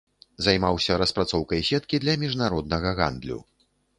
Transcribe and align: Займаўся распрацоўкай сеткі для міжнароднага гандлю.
Займаўся 0.45 0.95
распрацоўкай 1.01 1.61
сеткі 1.69 2.01
для 2.05 2.17
міжнароднага 2.23 2.97
гандлю. 3.01 3.39